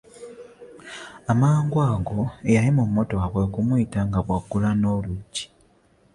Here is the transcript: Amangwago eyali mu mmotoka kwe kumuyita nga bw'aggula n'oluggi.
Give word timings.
Amangwago 1.31 2.19
eyali 2.49 2.69
mu 2.77 2.83
mmotoka 2.89 3.25
kwe 3.33 3.45
kumuyita 3.53 3.99
nga 4.07 4.19
bw'aggula 4.25 4.69
n'oluggi. 4.79 5.43